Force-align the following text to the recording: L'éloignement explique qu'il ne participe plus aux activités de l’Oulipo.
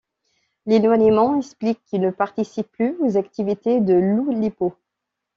L'éloignement 0.65 1.37
explique 1.37 1.79
qu'il 1.85 2.01
ne 2.01 2.09
participe 2.09 2.71
plus 2.71 2.95
aux 3.01 3.17
activités 3.17 3.81
de 3.81 3.93
l’Oulipo. 3.93 4.73